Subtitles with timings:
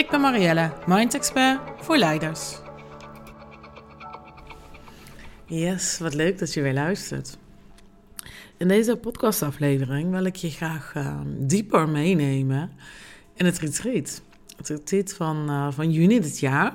[0.00, 2.58] Ik ben Marielle, Mind Expert voor leiders.
[5.46, 7.38] Yes, wat leuk dat je weer luistert.
[8.56, 12.72] In deze podcastaflevering wil ik je graag uh, dieper meenemen
[13.34, 14.22] in het retreat.
[14.56, 16.74] Het retreat van, uh, van juni dit jaar.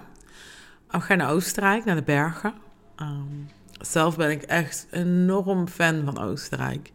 [0.89, 2.53] We gaan naar Oostenrijk, naar de bergen.
[3.01, 3.49] Um,
[3.81, 6.91] zelf ben ik echt enorm fan van Oostenrijk.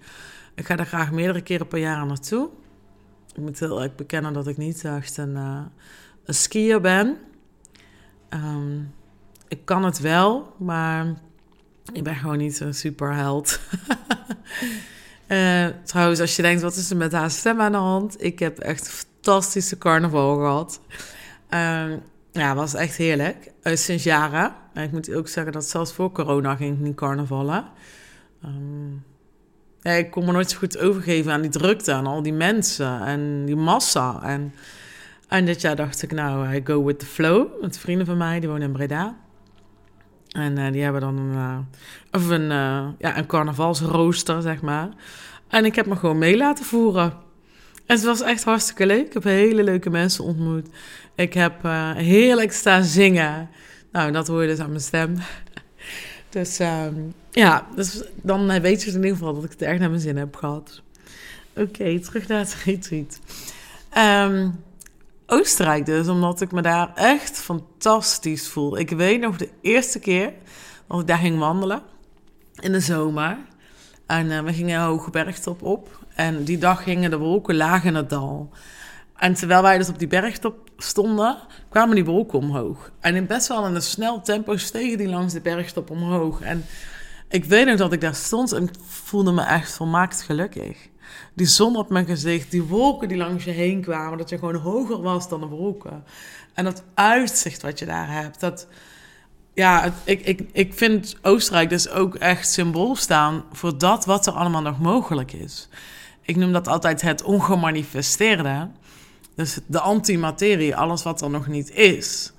[0.54, 2.48] Ik ga daar graag meerdere keren per jaar naartoe.
[3.34, 5.60] Ik moet heel erg bekennen dat ik niet echt een, uh,
[6.24, 7.18] een skier ben.
[8.30, 8.94] Um,
[9.48, 11.14] ik kan het wel, maar
[11.92, 13.60] ik ben gewoon niet een superheld.
[15.28, 18.22] uh, trouwens, als je denkt, wat is er met haar stem aan de hand?
[18.24, 20.80] Ik heb echt een fantastische carnaval gehad.
[21.50, 23.50] Um, ja, was echt heerlijk.
[23.62, 24.54] Uh, sinds jaren.
[24.72, 27.64] En ik moet ook zeggen dat zelfs voor corona ging ik niet carnavallen.
[28.44, 29.04] Um,
[29.80, 33.00] ja, ik kon me nooit zo goed overgeven aan die drukte, aan al die mensen
[33.00, 34.22] en die massa.
[34.22, 34.54] En,
[35.30, 37.60] en dit jaar dacht ik, nou, I go with the flow.
[37.60, 39.16] Met vrienden van mij, die wonen in Breda.
[40.28, 41.58] En uh, die hebben dan een, uh,
[42.10, 42.48] of een,
[42.98, 44.88] ja, een carnavalsrooster, zeg maar.
[45.48, 47.12] En ik heb me gewoon mee laten voeren.
[47.86, 49.06] En het was echt hartstikke leuk.
[49.06, 50.68] Ik heb hele leuke mensen ontmoet.
[51.14, 51.62] Ik heb
[51.96, 53.48] heerlijk staan zingen.
[53.92, 55.16] Nou, dat hoor je dus aan mijn stem.
[56.30, 59.88] Dus um, ja, dus dan weet je in ieder geval dat ik het erg naar
[59.88, 60.82] mijn zin heb gehad.
[61.56, 63.20] Oké, terug naar het retreat.
[64.28, 64.64] Um,
[65.32, 68.78] Oostenrijk dus, omdat ik me daar echt fantastisch voel.
[68.78, 70.32] Ik weet nog de eerste keer
[70.88, 71.82] dat ik daar ging wandelen
[72.60, 73.38] in de zomer.
[74.06, 75.98] En uh, we gingen een hoge bergtop op.
[76.14, 78.50] En die dag gingen de wolken laag in het dal.
[79.16, 81.36] En terwijl wij dus op die bergtop stonden,
[81.68, 82.90] kwamen die wolken omhoog.
[83.00, 86.40] En in best wel een snel tempo stegen die langs de bergtop omhoog.
[86.40, 86.64] En
[87.28, 90.89] ik weet nog dat ik daar stond en voelde me echt volmaakt gelukkig.
[91.34, 94.54] Die zon op mijn gezicht, die wolken die langs je heen kwamen, dat je gewoon
[94.54, 96.04] hoger was dan de wolken.
[96.54, 98.66] En dat uitzicht wat je daar hebt, dat...
[99.54, 104.32] Ja, ik, ik, ik vind Oostenrijk dus ook echt symbool staan voor dat wat er
[104.32, 105.68] allemaal nog mogelijk is.
[106.22, 108.68] Ik noem dat altijd het ongemanifesteerde.
[109.34, 112.32] Dus de antimaterie, alles wat er nog niet is.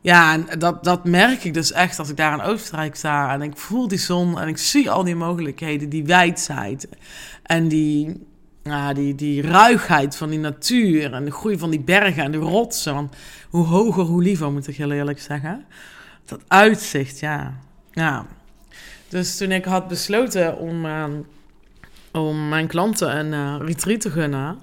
[0.00, 3.42] Ja, en dat, dat merk ik dus echt als ik daar in Oostenrijk sta en
[3.42, 6.88] ik voel die zon en ik zie al die mogelijkheden, die wijdheid
[7.42, 8.26] en die,
[8.62, 12.38] ja, die, die ruigheid van die natuur en de groei van die bergen en de
[12.38, 12.94] rotsen.
[12.94, 13.16] Want
[13.50, 15.64] hoe hoger, hoe liever, moet ik heel eerlijk zeggen.
[16.24, 17.54] Dat uitzicht, ja.
[17.92, 18.26] ja.
[19.08, 21.04] Dus toen ik had besloten om, uh,
[22.12, 24.58] om mijn klanten een uh, retreat te gunnen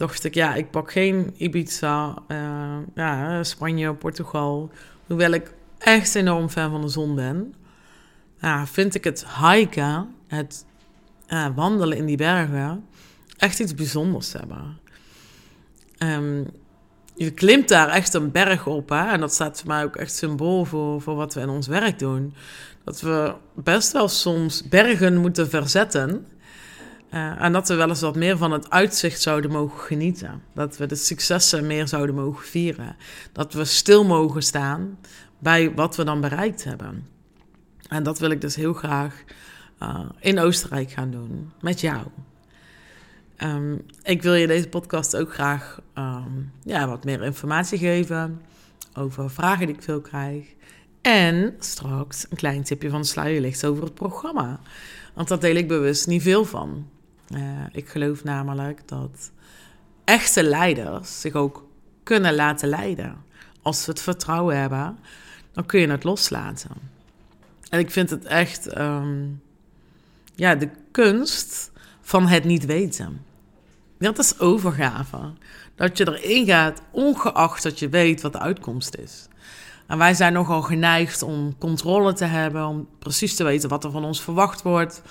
[0.00, 4.70] dacht ik, ja, ik pak geen Ibiza, uh, ja, Spanje, Portugal.
[5.06, 7.54] Hoewel ik echt enorm fan van de zon ben.
[8.64, 10.64] Vind ik het hiken, het
[11.28, 12.84] uh, wandelen in die bergen,
[13.36, 14.78] echt iets bijzonders hebben.
[15.98, 16.46] Um,
[17.14, 18.88] je klimt daar echt een berg op.
[18.88, 19.08] Hè?
[19.08, 21.98] En dat staat voor mij ook echt symbool voor, voor wat we in ons werk
[21.98, 22.34] doen.
[22.84, 26.26] Dat we best wel soms bergen moeten verzetten.
[27.14, 30.42] Uh, en dat we wel eens wat meer van het uitzicht zouden mogen genieten.
[30.54, 32.96] Dat we de successen meer zouden mogen vieren.
[33.32, 34.98] Dat we stil mogen staan
[35.38, 37.08] bij wat we dan bereikt hebben.
[37.88, 39.24] En dat wil ik dus heel graag
[39.82, 41.52] uh, in Oostenrijk gaan doen.
[41.60, 42.06] Met jou.
[43.42, 48.40] Um, ik wil je deze podcast ook graag um, ja, wat meer informatie geven
[48.94, 50.54] over vragen die ik veel krijg.
[51.00, 54.60] En straks een klein tipje van de sluier over het programma.
[55.14, 56.86] Want daar deel ik bewust niet veel van.
[57.30, 57.40] Uh,
[57.72, 59.30] ik geloof namelijk dat
[60.04, 61.66] echte leiders zich ook
[62.02, 63.16] kunnen laten leiden.
[63.62, 64.98] Als ze het vertrouwen hebben,
[65.52, 66.70] dan kun je het loslaten.
[67.68, 69.42] En ik vind het echt um,
[70.34, 71.70] ja, de kunst
[72.00, 73.24] van het niet weten.
[73.98, 75.32] Dat is overgave.
[75.74, 79.28] Dat je erin gaat, ongeacht dat je weet wat de uitkomst is.
[79.86, 83.90] En wij zijn nogal geneigd om controle te hebben, om precies te weten wat er
[83.90, 85.02] van ons verwacht wordt,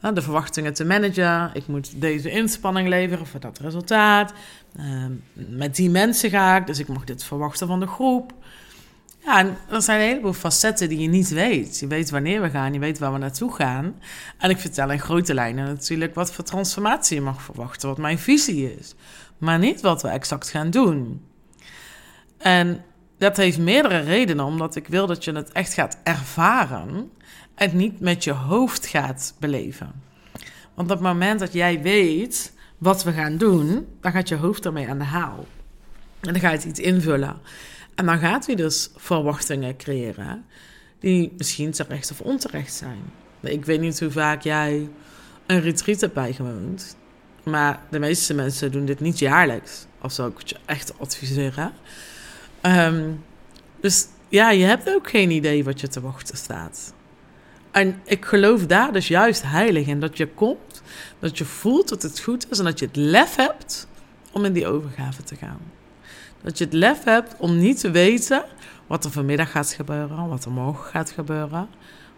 [0.00, 1.50] de verwachtingen te managen.
[1.54, 4.32] Ik moet deze inspanning leveren voor dat resultaat.
[4.76, 8.32] Ehm, met die mensen ga ik, dus ik mag dit verwachten van de groep.
[9.24, 11.78] Ja, en er zijn een heleboel facetten die je niet weet.
[11.78, 13.94] Je weet wanneer we gaan, je weet waar we naartoe gaan.
[14.38, 18.18] En ik vertel in grote lijnen natuurlijk wat voor transformatie je mag verwachten, wat mijn
[18.18, 18.94] visie is.
[19.38, 21.26] Maar niet wat we exact gaan doen.
[22.38, 22.84] En
[23.18, 27.10] dat heeft meerdere redenen, omdat ik wil dat je het echt gaat ervaren
[27.54, 29.92] en niet met je hoofd gaat beleven.
[30.74, 34.64] Want op het moment dat jij weet wat we gaan doen, dan gaat je hoofd
[34.64, 35.46] ermee aan de haal.
[36.20, 37.36] En dan ga je het iets invullen.
[37.94, 40.44] En dan gaat hij dus verwachtingen creëren
[40.98, 43.02] die misschien terecht of onterecht zijn.
[43.40, 44.88] Ik weet niet hoe vaak jij
[45.46, 46.96] een retreat hebt bijgewoond.
[47.42, 49.86] Maar de meeste mensen doen dit niet jaarlijks.
[50.02, 51.72] Of zou ik het je echt adviseren.
[52.60, 53.10] Ehm,
[53.80, 56.92] dus ja, je hebt ook geen idee wat je te wachten staat.
[57.70, 60.00] En ik geloof daar dus juist heilig in.
[60.00, 60.82] Dat je komt,
[61.18, 63.88] dat je voelt dat het goed is en dat je het lef hebt
[64.32, 65.60] om in die overgave te gaan.
[66.42, 68.44] Dat je het lef hebt om niet te weten
[68.86, 71.68] wat er vanmiddag gaat gebeuren, wat er morgen gaat gebeuren.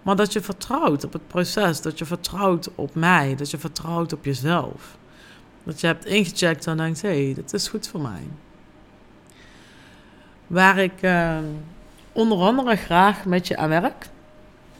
[0.02, 4.12] Maar dat je vertrouwt op het proces, dat je vertrouwt op mij, dat je vertrouwt
[4.12, 4.98] op jezelf.
[5.64, 8.22] Dat je hebt ingecheckt en denkt, hé, hey, dit is goed voor mij.
[10.50, 11.38] Waar ik uh,
[12.12, 14.06] onder andere graag met je aan werk.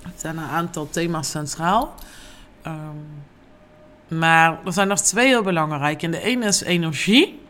[0.03, 1.95] Er zijn een aantal thema's centraal.
[2.67, 3.07] Um,
[4.19, 6.03] maar er zijn nog twee heel belangrijk.
[6.03, 7.41] En de ene is energie.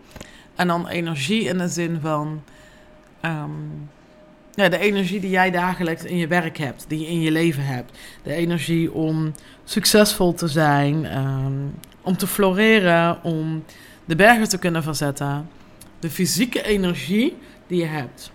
[0.54, 2.42] En dan energie in de zin van...
[3.24, 3.90] Um,
[4.54, 7.64] ja, de energie die jij dagelijks in je werk hebt, die je in je leven
[7.64, 7.98] hebt.
[8.22, 9.34] De energie om
[9.64, 13.64] succesvol te zijn, um, om te floreren, om
[14.04, 15.48] de bergen te kunnen verzetten.
[16.00, 17.36] De fysieke energie
[17.66, 18.30] die je hebt.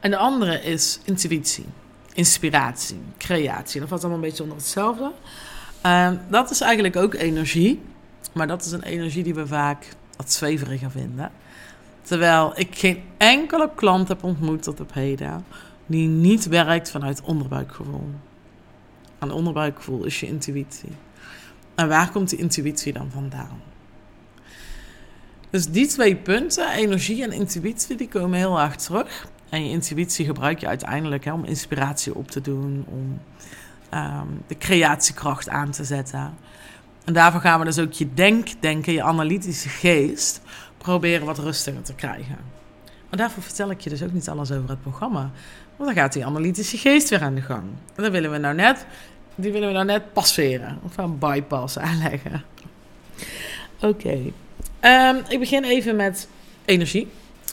[0.00, 1.64] En de andere is intuïtie,
[2.14, 3.80] inspiratie, creatie.
[3.80, 5.12] Dat valt allemaal een beetje onder hetzelfde.
[5.86, 7.80] Uh, dat is eigenlijk ook energie,
[8.32, 11.30] maar dat is een energie die we vaak wat zweveriger vinden.
[12.02, 15.44] Terwijl ik geen enkele klant heb ontmoet tot op heden
[15.86, 18.10] die niet werkt vanuit onderbuikgevoel.
[19.18, 20.92] En onderbuikgevoel is je intuïtie.
[21.74, 23.60] En waar komt die intuïtie dan vandaan?
[25.52, 29.26] Dus die twee punten, energie en intuïtie, die komen heel erg terug.
[29.48, 33.20] En je intuïtie gebruik je uiteindelijk hè, om inspiratie op te doen, om
[33.94, 36.34] um, de creatiekracht aan te zetten.
[37.04, 40.40] En daarvoor gaan we dus ook je denkdenken, je analytische geest,
[40.78, 42.36] proberen wat rustiger te krijgen.
[43.08, 45.30] Maar daarvoor vertel ik je dus ook niet alles over het programma.
[45.76, 47.64] Want dan gaat die analytische geest weer aan de gang.
[47.94, 48.86] En dan willen we nou net,
[49.34, 50.78] die willen we nou net passeren.
[50.82, 52.42] Of een bypass aanleggen.
[53.80, 54.32] Oké.
[54.82, 56.28] Ehm, ik begin even met
[56.64, 57.08] energie.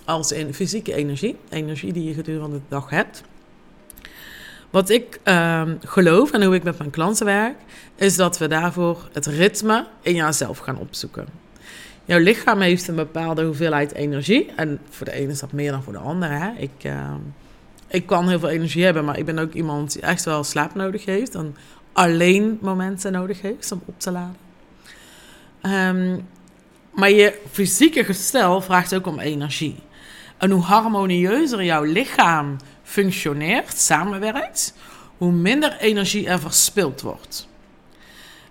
[0.06, 1.36] Als in fysieke energie.
[1.50, 3.24] Energie die je gedurende de dag hebt.
[4.70, 7.56] Wat ik um, geloof en hoe ik met mijn klanten werk,
[7.96, 11.28] is dat we daarvoor het ritme in jouzelf gaan opzoeken.
[12.06, 14.52] Jouw lichaam heeft een bepaalde hoeveelheid energie.
[14.56, 16.34] En voor de ene is dat meer dan voor de andere.
[16.34, 16.52] Hè?
[16.58, 17.14] Ik, uh,
[17.88, 20.76] ik kan heel veel energie hebben, maar ik ben ook iemand die echt wel slaap
[20.76, 21.36] nodig heeft.
[21.36, 21.56] En
[21.94, 24.36] alleen momenten nodig heeft om op te laden.
[25.62, 26.28] Um,
[27.00, 29.76] maar je fysieke gestel vraagt ook om energie.
[30.38, 34.74] En hoe harmonieuzer jouw lichaam functioneert, samenwerkt,
[35.18, 37.48] hoe minder energie er verspild wordt.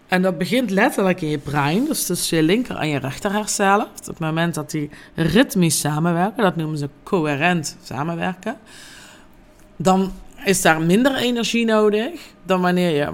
[0.08, 3.86] En dat begint letterlijk in je brein, dus tussen je linker en je rechter hercellen.
[3.86, 8.56] Op het moment dat die ritmisch samenwerken, dat noemen ze coherent samenwerken,
[9.76, 10.12] dan
[10.44, 13.12] is daar minder energie nodig dan wanneer je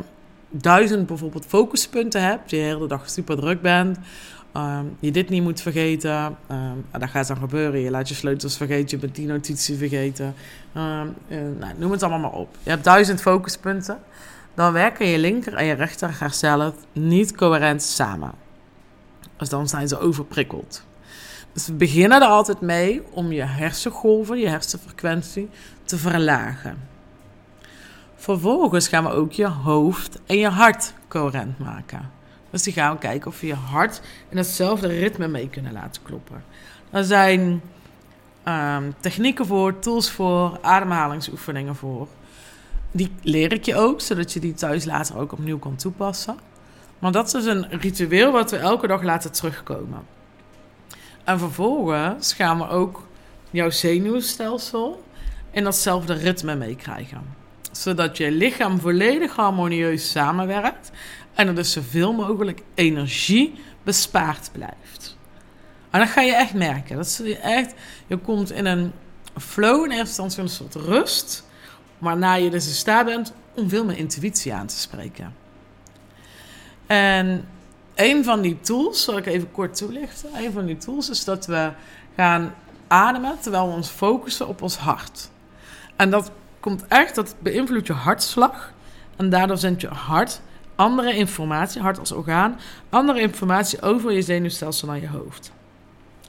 [0.50, 3.98] duizend bijvoorbeeld focuspunten hebt, je de hele dag super druk bent,
[4.56, 6.36] um, je dit niet moet vergeten.
[6.50, 7.80] Um, dat gaat dan gebeuren.
[7.80, 10.34] Je laat je sleutels vergeten, je bent die notitie vergeten.
[10.76, 12.56] Um, uh, nou, noem het allemaal maar op.
[12.62, 13.98] Je hebt duizend focuspunten
[14.54, 18.32] dan werken je linker en je rechter hercellen niet coherent samen.
[19.36, 20.82] Dus dan zijn ze overprikkeld.
[21.52, 25.48] Dus we beginnen er altijd mee om je hersengolven, je hersenfrequentie
[25.84, 26.78] te verlagen.
[28.16, 32.10] Vervolgens gaan we ook je hoofd en je hart coherent maken.
[32.54, 36.02] Dus die gaan we kijken of we je hart in hetzelfde ritme mee kunnen laten
[36.02, 36.44] kloppen.
[36.90, 37.62] Er zijn
[38.48, 42.08] um, technieken voor, tools voor, ademhalingsoefeningen voor.
[42.90, 46.36] Die leer ik je ook, zodat je die thuis later ook opnieuw kan toepassen.
[46.98, 50.02] Maar dat is dus een ritueel wat we elke dag laten terugkomen.
[51.24, 53.06] En vervolgens gaan we ook
[53.50, 55.04] jouw zenuwstelsel
[55.50, 57.22] in datzelfde ritme meekrijgen.
[57.72, 60.90] Zodat je lichaam volledig harmonieus samenwerkt
[61.34, 65.16] en er dus zoveel mogelijk energie bespaard blijft.
[65.90, 66.96] En dat ga je echt merken.
[66.96, 67.74] Dat je echt,
[68.06, 68.92] je komt in een
[69.38, 71.44] flow in eerste instantie, een soort rust.
[71.98, 75.34] Waarna je dus in staat bent om veel meer intuïtie aan te spreken.
[76.86, 77.48] En
[77.94, 80.30] een van die tools, zal ik even kort toelichten.
[80.34, 81.72] Een van die tools is dat we
[82.16, 82.54] gaan
[82.86, 85.30] ademen terwijl we ons focussen op ons hart.
[85.96, 88.72] En dat komt echt, dat beïnvloedt je hartslag.
[89.16, 90.40] En daardoor zendt je hart
[90.76, 95.52] andere informatie, hart als orgaan, andere informatie over je zenuwstelsel naar je hoofd.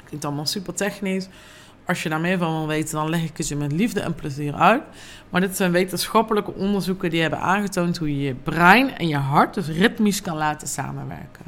[0.05, 1.27] Klinkt allemaal super technisch.
[1.85, 4.15] als je daar meer van wil weten, dan leg ik het je met liefde en
[4.15, 4.83] plezier uit.
[5.29, 9.53] Maar dit zijn wetenschappelijke onderzoeken die hebben aangetoond hoe je je brein en je hart
[9.53, 11.45] dus ritmisch kan laten samenwerken.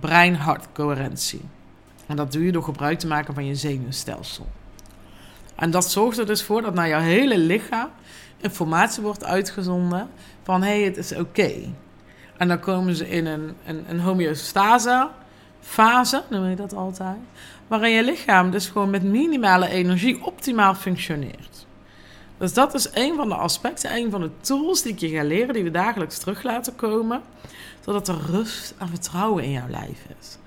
[0.00, 1.40] Brein-hart coherentie.
[2.06, 4.46] En dat doe je door gebruik te maken van je zenuwstelsel.
[5.56, 7.88] En dat zorgt er dus voor dat naar jouw hele lichaam
[8.40, 10.08] informatie wordt uitgezonden
[10.42, 11.52] van hé, hey, het is oké.
[12.40, 15.08] En dan komen ze in een, een, een homeostase
[15.60, 17.16] fase, noem je dat altijd,
[17.66, 21.66] waarin je lichaam dus gewoon met minimale energie optimaal functioneert.
[22.38, 25.24] Dus dat is een van de aspecten, een van de tools die ik je ga
[25.24, 27.22] leren, die we dagelijks terug laten komen,
[27.84, 30.38] zodat er rust en vertrouwen in jouw lijf is.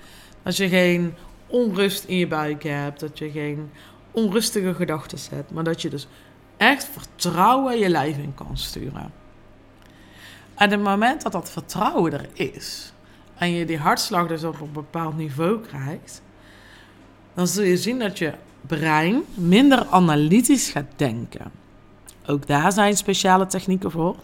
[0.44, 1.14] Dat je geen
[1.48, 3.72] onrust in je buik hebt, dat je geen
[4.12, 6.08] onrustige gedachten hebt, maar dat je dus
[6.58, 9.22] echt vertrouwen je lijf in kan sturen.
[10.56, 12.94] En het moment dat dat vertrouwen er is
[13.38, 16.22] en je die hartslag dus op een bepaald niveau krijgt,
[17.34, 21.52] dan zul je zien dat je brein minder analytisch gaat denken.
[22.26, 24.16] Ook daar zijn speciale technieken voor.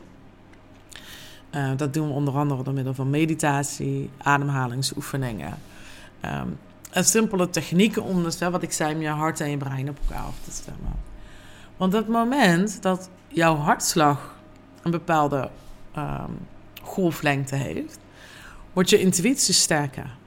[1.55, 5.57] Uh, dat doen we onder andere door middel van meditatie, ademhalingsoefeningen.
[6.25, 6.57] Um,
[6.91, 10.35] simpele technieken om dus, wat ik zei, je hart en je brein op elkaar af
[10.43, 10.93] te stemmen.
[11.77, 14.35] Want het moment dat jouw hartslag
[14.81, 15.49] een bepaalde
[15.99, 16.37] um,
[16.81, 17.99] golflengte heeft,
[18.73, 20.17] wordt je intuïtie sterker.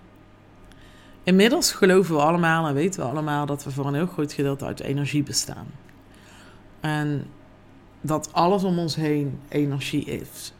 [1.22, 4.64] Inmiddels geloven we allemaal en weten we allemaal dat we voor een heel groot gedeelte
[4.64, 5.66] uit energie bestaan.
[6.80, 7.26] En
[8.00, 10.52] dat alles om ons heen energie is.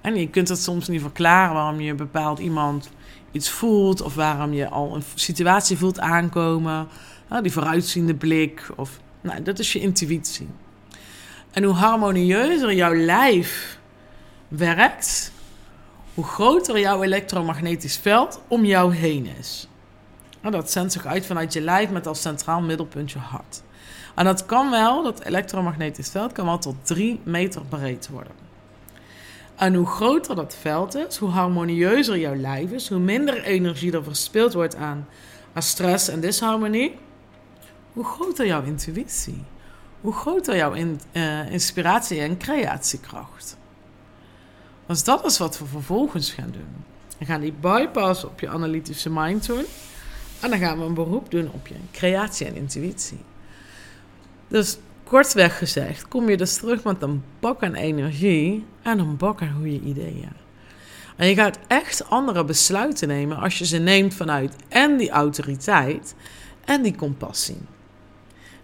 [0.00, 2.90] En je kunt het soms niet verklaren waarom je bepaald iemand
[3.32, 6.88] iets voelt of waarom je al een situatie voelt aankomen.
[7.42, 8.70] die vooruitziende blik.
[8.76, 10.48] Of, nou, dat is je intuïtie.
[11.50, 13.78] En hoe harmonieuzer jouw lijf
[14.48, 15.32] werkt,
[16.14, 19.68] hoe groter jouw elektromagnetisch veld om jou heen is.
[20.40, 23.62] Nou, dat zendt zich uit vanuit je lijf met als centraal middelpunt je hart.
[24.14, 28.32] En dat kan wel, dat elektromagnetisch veld kan wel tot 3 meter breed worden.
[29.54, 34.04] En hoe groter dat veld is, hoe harmonieuzer jouw lijf is, hoe minder energie er
[34.04, 35.08] verspild wordt aan,
[35.52, 36.98] aan stress en disharmonie,
[37.92, 39.44] hoe groter jouw intuïtie,
[40.00, 43.56] hoe groter jouw uh, inspiratie en creatiekracht.
[44.86, 46.84] Dus dat is wat we vervolgens gaan doen.
[47.18, 49.64] We gaan die bypass op je analytische mind doen.
[50.40, 53.20] En dan gaan we een beroep doen op je creatie en intuïtie.
[54.48, 59.42] Dus kortweg gezegd, kom je dus terug met een bak aan energie en een bak
[59.42, 60.32] aan goede ideeën.
[61.16, 66.14] En je gaat echt andere besluiten nemen als je ze neemt vanuit en die autoriteit
[66.64, 67.60] en die compassie.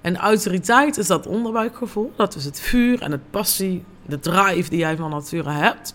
[0.00, 4.78] En autoriteit is dat onderbuikgevoel, dat is het vuur en het passie, de drive die
[4.78, 5.94] jij van nature hebt.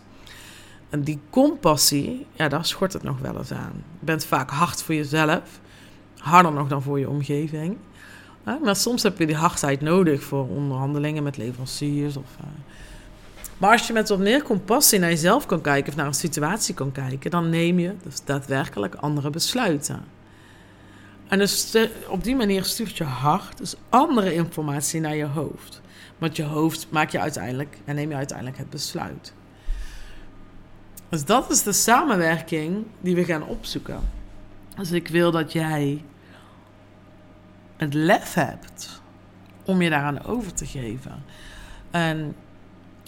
[0.90, 3.84] En die compassie, ja, daar schort het nog wel eens aan.
[4.00, 5.60] Je bent vaak hard voor jezelf,
[6.18, 7.78] harder nog dan voor je omgeving.
[8.44, 12.18] Maar soms heb je die hardheid nodig voor onderhandelingen met leveranciers.
[12.18, 12.48] Of, uh...
[13.58, 16.74] Maar als je met wat meer compassie naar jezelf kan kijken of naar een situatie
[16.74, 20.04] kan kijken, dan neem je dus daadwerkelijk andere besluiten.
[21.28, 21.76] En dus
[22.08, 25.82] op die manier stuurt je hart dus andere informatie naar je hoofd.
[26.18, 29.34] Want je hoofd maak je uiteindelijk en neem je uiteindelijk het besluit.
[31.10, 34.00] Dus dat is de samenwerking die we gaan opzoeken.
[34.76, 36.04] Dus ik wil dat jij
[37.78, 39.02] het lef hebt
[39.66, 41.24] om je daaraan over te geven.
[41.92, 42.36] En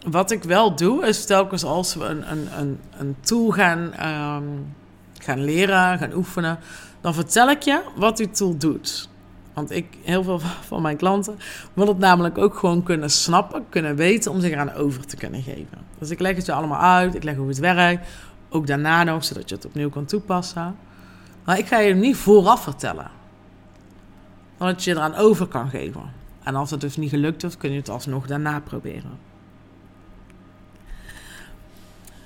[0.10, 4.44] wat ik wel doe, is telkens als we een, een, een, een tool gaan, ehm,
[5.20, 6.60] gaan leren, gaan oefenen,
[7.02, 9.10] dan vertel ik je wat die tool doet.
[9.58, 11.40] Want ik, heel veel van mijn klanten,
[11.74, 15.42] wil het namelijk ook gewoon kunnen snappen, kunnen weten om zich eraan over te kunnen
[15.42, 15.78] geven.
[16.00, 18.08] Dus ik leg het je allemaal uit, ik leg hoe het werkt,
[18.50, 20.76] ook daarna nog, zodat je het opnieuw kan toepassen.
[21.44, 23.12] Maar ik ga je niet vooraf vertellen.
[24.58, 26.12] Dan dat je eraan over kan geven.
[26.44, 29.20] En als het dus niet gelukt is, kun je het alsnog daarna proberen.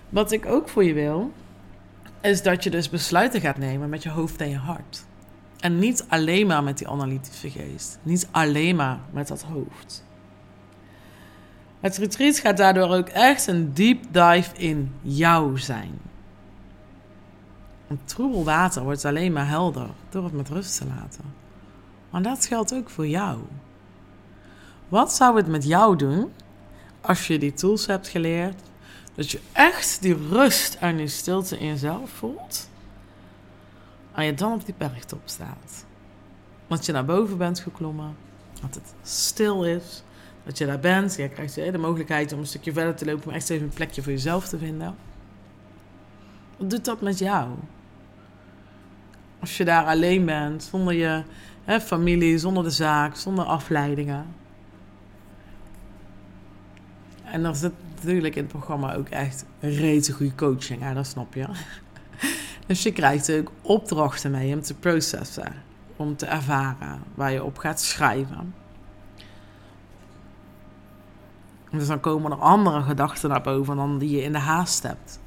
[0.10, 1.32] Wat ik ook voor je wil,
[2.22, 5.06] is dat je dus besluiten gaat nemen met je hoofd en je hart.
[5.62, 8.00] En niet alleen maar met die analytische geest.
[8.03, 10.03] Niet alleen maar met dat hoofd.
[11.80, 16.00] Het retreat gaat daardoor ook echt een deep dive in jou zijn.
[17.88, 21.24] Want troebel water wordt alleen maar helder door het met rust te laten.
[22.10, 23.39] Maar dat geldt ook voor jou.
[24.89, 26.32] Wat zou het met jou doen
[27.01, 28.62] als je die tools hebt geleerd?
[29.15, 32.70] Dat je echt die rust en die stilte in jezelf voelt.
[34.13, 35.86] En je dan op die bergtop staat.
[36.68, 38.15] Dat je naar boven bent geklommen.
[38.62, 40.03] Dat het stil is.
[40.44, 41.15] Dat je daar bent.
[41.15, 43.27] Je krijgt de mogelijkheid om een stukje verder te lopen.
[43.27, 44.96] Om echt even een plekje voor jezelf te vinden.
[46.58, 47.50] Wat doet dat met jou?
[49.39, 51.24] Als je daar alleen bent, zonder je
[51.63, 54.25] hè, familie, zonder de zaak, zonder afleidingen.
[57.24, 61.08] En dan zit natuurlijk in het programma ook echt een rete goede coaching, hè, dat
[61.08, 61.46] snap je.
[62.72, 65.54] Dus je krijgt ook opdrachten mee om te processen,
[65.96, 68.54] om te ervaren, waar je op gaat schrijven.
[71.72, 75.20] Dus dan komen er andere gedachten naar boven dan die je in de haast hebt.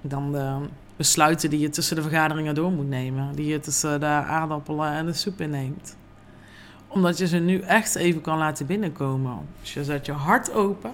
[0.00, 0.56] Dan de
[0.96, 3.34] besluiten die je tussen de vergaderingen door moet nemen.
[3.34, 5.96] Die je tussen de aardappelen en de soep inneemt.
[6.88, 9.38] Omdat je ze nu echt even kan laten binnenkomen.
[9.60, 10.92] Dus je zet je hart open.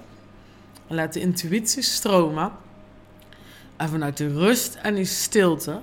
[0.86, 2.52] En laat de intuïtie stromen.
[3.78, 5.80] En vanuit de rust en die stilte,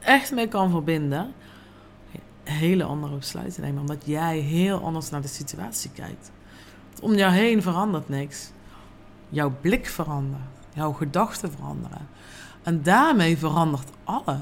[0.00, 1.34] echt mee kan verbinden,
[2.42, 3.80] hele andere besluiten nemen.
[3.80, 6.30] Omdat jij heel anders naar de situatie kijkt.
[7.00, 8.50] Om jou heen verandert niks.
[9.28, 10.42] Jouw blik verandert.
[10.74, 12.08] Jouw gedachten veranderen.
[12.62, 14.38] En daarmee verandert alles.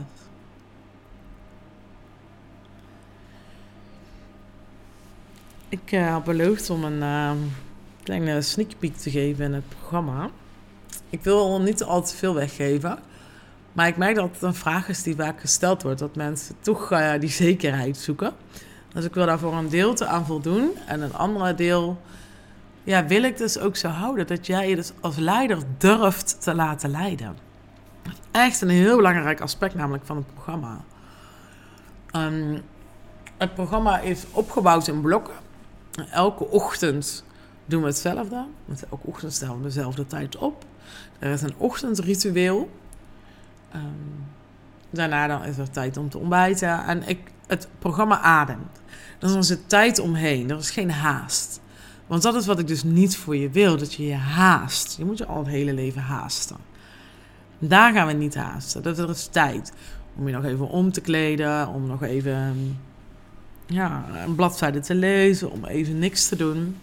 [5.68, 7.30] Ik uh, had beloofd om een uh,
[8.02, 10.30] kleine sneak peek te geven in het programma.
[11.10, 12.98] Ik wil niet al te veel weggeven.
[13.72, 15.98] Maar ik merk dat het een vraag is die vaak gesteld wordt.
[15.98, 18.32] Dat mensen toch uh, die zekerheid zoeken.
[18.92, 20.70] Dus ik wil daarvoor een deel te aan voldoen.
[20.86, 22.00] En een andere deel
[22.84, 24.26] ja, wil ik dus ook zo houden.
[24.26, 27.36] Dat jij je dus als leider durft te laten leiden.
[28.30, 30.84] Echt een heel belangrijk aspect namelijk van het programma.
[32.16, 32.62] Um,
[33.36, 35.34] het programma is opgebouwd in blokken.
[36.10, 37.24] Elke ochtend
[37.64, 38.46] doen we hetzelfde.
[38.90, 40.64] Elke ochtend stellen we dezelfde tijd op.
[41.18, 42.70] Er is een ochtendritueel.
[43.74, 44.26] Um,
[44.90, 46.84] daarna dan is er tijd om te ontbijten.
[46.84, 48.80] En ik, het programma ademt.
[49.18, 50.50] Dus er zit tijd omheen.
[50.50, 51.60] Er is geen haast.
[52.06, 53.76] Want dat is wat ik dus niet voor je wil.
[53.76, 54.96] Dat je je haast.
[54.96, 56.56] Je moet je al het hele leven haasten.
[57.58, 58.82] Daar gaan we niet haasten.
[58.82, 59.72] Dat er is tijd
[60.16, 61.68] om je nog even om te kleden.
[61.68, 62.56] Om nog even
[63.66, 65.50] ja, een bladzijde te lezen.
[65.50, 66.76] Om even niks te doen.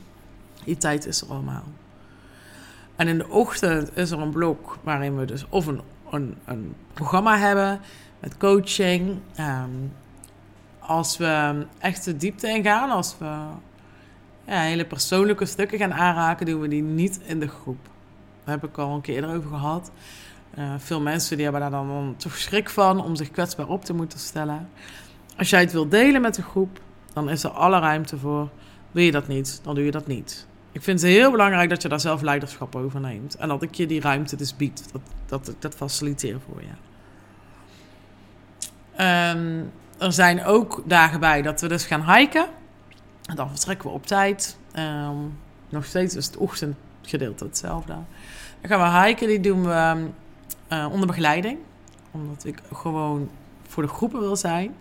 [0.64, 1.64] Die tijd is er allemaal.
[3.04, 5.82] En in de ochtend is er een blok waarin we dus of een,
[6.46, 7.80] een, programma hebben
[8.20, 9.18] met coaching.
[9.40, 9.94] Um,
[10.80, 13.26] als we echt de diepte ingaan, als we
[14.46, 17.78] ja, hele persoonlijke stukken gaan aanraken, doen we die niet in de groep.
[18.44, 19.92] Daar heb ik al een keer eerder over gehad.
[20.58, 23.94] Uh, veel mensen die hebben daar dan toch schrik van om zich kwetsbaar op te
[23.94, 24.70] moeten stellen.
[25.38, 26.80] Als jij het wil delen met de groep,
[27.14, 28.50] dan is er alle ruimte voor.
[28.92, 30.48] Wil je dat niet, dan doe je dat niet.
[30.74, 33.36] Ik vind het heel belangrijk dat je daar zelf leiderschap over neemt.
[33.36, 34.92] En dat ik je die ruimte dus bied.
[34.92, 36.68] Dat, dat ik dat faciliteer voor je.
[39.34, 42.46] Um, er zijn ook dagen bij dat we dus gaan hiken.
[43.26, 44.58] En dan vertrekken we op tijd.
[44.80, 45.38] Um,
[45.70, 47.94] nog steeds is het ochtendgedeelte hetzelfde.
[48.62, 49.28] Dan gaan we hiken.
[49.28, 50.08] Die doen we
[50.70, 51.58] uh, onder begeleiding.
[52.12, 53.30] Omdat ik gewoon
[53.68, 54.76] voor de groepen wil zijn.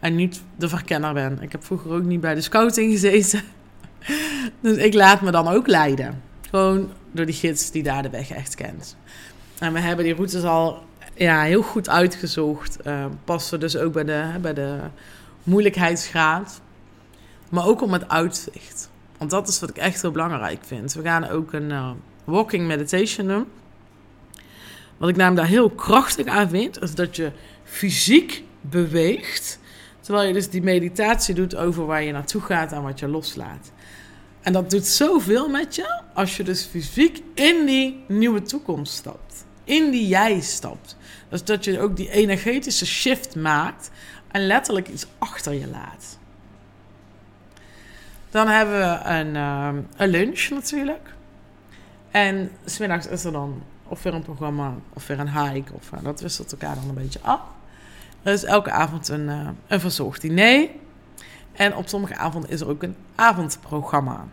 [0.00, 1.42] En niet de verkenner ben.
[1.42, 3.42] Ik heb vroeger ook niet bij de scouting gezeten.
[4.60, 6.22] dus ik laat me dan ook leiden.
[6.50, 8.96] Gewoon door die gids die daar de weg echt kent.
[9.58, 10.82] En we hebben die routes al
[11.14, 12.78] ja, heel goed uitgezocht.
[12.86, 14.78] Uh, passen dus ook bij de, bij de
[15.42, 16.60] moeilijkheidsgraad.
[17.48, 18.90] Maar ook om het uitzicht.
[19.18, 20.94] Want dat is wat ik echt heel belangrijk vind.
[20.94, 21.90] We gaan ook een uh,
[22.24, 23.46] walking meditation doen.
[24.96, 27.32] Wat ik namelijk daar heel krachtig aan vind, is dat je
[27.64, 29.58] fysiek beweegt.
[30.00, 33.72] Terwijl je dus die meditatie doet over waar je naartoe gaat en wat je loslaat.
[34.46, 39.44] En dat doet zoveel met je als je dus fysiek in die nieuwe toekomst stapt.
[39.64, 40.96] In die jij stapt.
[41.28, 43.90] Dus dat je ook die energetische shift maakt
[44.30, 46.18] en letterlijk iets achter je laat.
[48.30, 51.14] Dan hebben we een, uh, een lunch natuurlijk.
[52.10, 55.72] En smiddags is er dan of weer een programma, of weer een hike.
[55.72, 57.40] Of, uh, dat wisselt elkaar dan een beetje af.
[58.22, 60.68] Er is elke avond een, uh, een verzorgd diner.
[61.56, 64.24] En op sommige avonden is er ook een avondprogramma.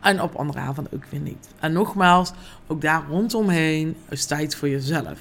[0.00, 1.48] En op andere avonden ook weer niet.
[1.60, 2.32] En nogmaals,
[2.66, 5.18] ook daar rondomheen is tijd voor jezelf.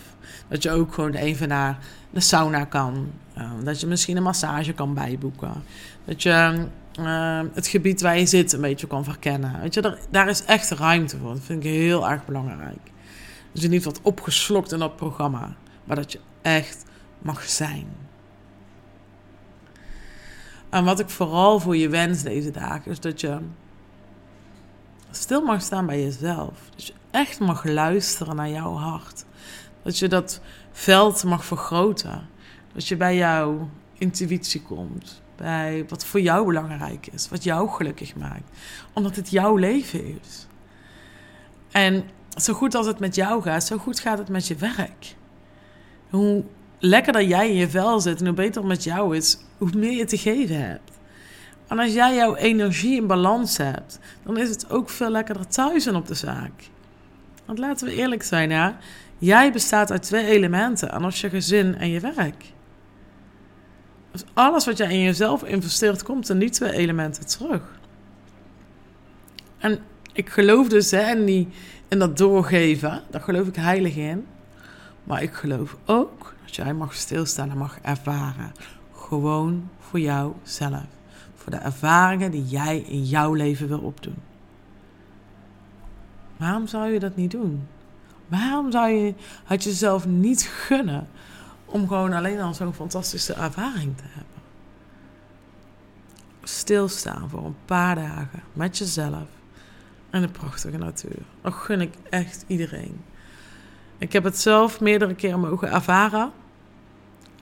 [0.47, 1.77] Dat je ook gewoon even naar
[2.09, 3.11] de sauna kan.
[3.37, 5.63] Uh, dat je misschien een massage kan bijboeken.
[6.05, 6.65] Dat je
[6.99, 9.61] uh, het gebied waar je zit een beetje kan verkennen.
[9.61, 11.33] Weet je, daar, daar is echt ruimte voor.
[11.33, 12.91] Dat vind ik heel erg belangrijk.
[13.51, 15.55] Dus je niet wat opgeslokt in dat programma.
[15.83, 16.85] Maar dat je echt
[17.21, 17.87] mag zijn.
[20.71, 23.37] En wat ik vooral voor je wens deze dagen is dat je
[25.11, 26.59] stil mag staan bij jezelf.
[26.69, 29.25] Dat je echt mag luisteren naar jouw hart.
[29.83, 32.27] Dat je dat veld mag vergroten.
[32.73, 35.21] Dat je bij jouw intuïtie komt.
[35.35, 37.29] Bij wat voor jou belangrijk is.
[37.29, 38.57] Wat jou gelukkig maakt.
[38.93, 40.47] Omdat het jouw leven is.
[41.71, 42.03] En
[42.41, 45.15] zo goed als het met jou gaat, zo goed gaat het met je werk.
[46.09, 46.43] Hoe
[46.81, 49.91] lekkerder jij in je vel zit en hoe beter het met jou is, hoe meer
[49.91, 50.91] je te geven hebt.
[51.67, 55.85] En als jij jouw energie in balans hebt, dan is het ook veel lekkerder thuis
[55.85, 56.69] en op de zaak.
[57.45, 58.75] Want laten we eerlijk zijn.
[59.17, 62.45] Jij bestaat uit twee elementen, en als je gezin en je werk.
[64.11, 67.79] Dus alles wat jij in jezelf investeert, komt in die twee elementen terug.
[69.57, 69.79] En
[70.13, 71.47] ik geloof dus hè, in, die,
[71.87, 74.25] in dat doorgeven, daar geloof ik heilig in.
[75.03, 78.51] Maar ik geloof ook dat jij mag stilstaan en mag ervaren.
[78.91, 80.85] Gewoon voor jouzelf.
[81.35, 84.17] Voor de ervaringen die jij in jouw leven wil opdoen.
[86.37, 87.67] Waarom zou je dat niet doen?
[88.27, 89.13] Waarom zou je
[89.45, 91.07] het jezelf niet gunnen
[91.65, 94.41] om gewoon alleen al zo'n fantastische ervaring te hebben?
[96.43, 99.27] Stilstaan voor een paar dagen met jezelf
[100.09, 101.21] en de prachtige natuur.
[101.41, 103.01] Dat gun ik echt iedereen.
[104.01, 106.31] Ik heb het zelf meerdere keren mogen ervaren.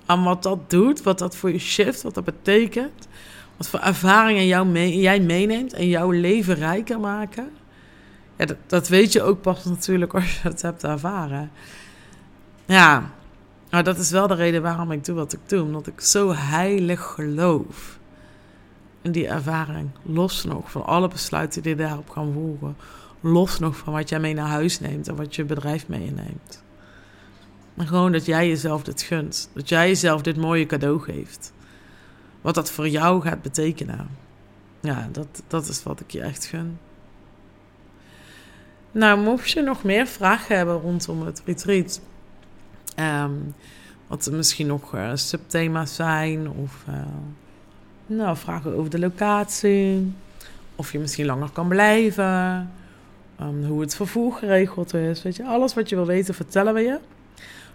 [0.06, 3.08] En wat dat doet, wat dat voor je shift, wat dat betekent.
[3.58, 7.50] Wat voor ervaringen jij meeneemt en jouw leven rijker maken.
[8.36, 11.52] Ja, dat, dat, weet je ook pas natuurlijk als je het hebt ervaren.
[12.66, 13.12] Ja,
[13.70, 15.62] nou dat is wel de reden waarom ik doe wat ik doe.
[15.62, 18.00] Omdat ik zo heilig geloof
[19.02, 19.90] in die ervaring.
[20.02, 22.76] Los nog van alle besluiten die daarop gaan volgen.
[23.22, 26.64] Los nog van wat jij mee naar huis neemt en wat je bedrijf meeneemt.
[27.74, 29.50] Maar gewoon dat jij jezelf dit gunt.
[29.54, 31.54] Dat jij jezelf dit mooie cadeau geeft.
[32.42, 34.10] Wat dat voor jou gaat betekenen.
[34.80, 36.80] Ja, dat, dat is wat ik je echt gun.
[38.92, 42.02] Nou, mocht je nog meer vragen hebben rondom het retreat.
[42.96, 43.56] Um,
[44.08, 46.50] wat er misschien nog uh, subthema's zijn.
[46.50, 46.96] Of uh,
[48.06, 50.14] nou, vragen over de locatie.
[50.76, 52.72] Of je misschien langer kan blijven.
[53.42, 55.24] Um, hoe het vervoer geregeld is.
[55.24, 57.00] Weet je, alles wat je wil weten, vertellen we je.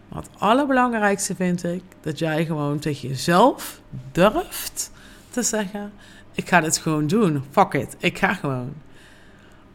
[0.08, 3.80] Maar het allerbelangrijkste vind ik dat jij gewoon tegen jezelf
[4.12, 4.90] durft
[5.30, 5.92] te zeggen:
[6.32, 7.44] Ik ga dit gewoon doen.
[7.50, 8.72] Fuck it, ik ga gewoon.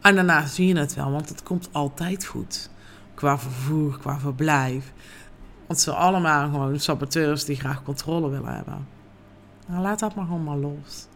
[0.00, 2.70] En daarna zie je het wel, want het komt altijd goed.
[3.14, 4.92] Qua vervoer, qua verblijf.
[5.66, 8.86] Want ze allemaal gewoon saboteurs die graag controle willen hebben.
[9.66, 11.06] Nou, laat dat maar gewoon maar los.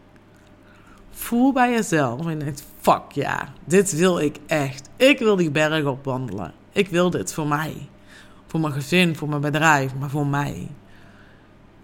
[1.15, 4.89] Voel bij jezelf en denkt, fuck ja, dit wil ik echt.
[4.97, 6.53] Ik wil die berg opwandelen.
[6.73, 7.89] Ik wil dit voor mij.
[8.47, 10.69] Voor mijn gezin, voor mijn bedrijf, maar voor mij.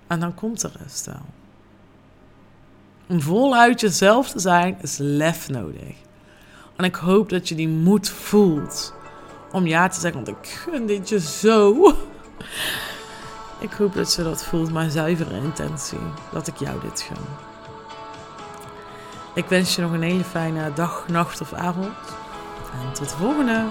[0.07, 1.25] En dan komt de rest wel.
[3.09, 5.95] Om voluit jezelf te zijn is lef nodig.
[6.77, 8.95] En ik hoop dat je die moed voelt
[9.53, 11.95] om ja te zeggen, want ik gun dit je zo.
[13.59, 15.99] Ik hoop dat ze dat voelt, mijn zuivere intentie,
[16.33, 17.50] dat ik jou dit gun.
[19.35, 21.93] Ik wens je nog een hele fijne dag, nacht of avond.
[22.73, 23.65] En tot de volgende!